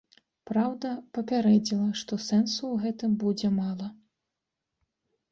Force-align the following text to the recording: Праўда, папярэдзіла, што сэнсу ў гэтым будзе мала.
Праўда, 0.51 0.89
папярэдзіла, 1.17 1.89
што 2.01 2.13
сэнсу 2.27 2.59
ў 2.69 2.75
гэтым 2.85 3.11
будзе 3.25 3.51
мала. 3.59 3.91